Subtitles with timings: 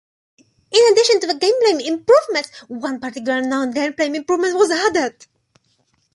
[0.71, 5.27] In addition to the gameplay improvements, one particular non-gameplay improvement was added.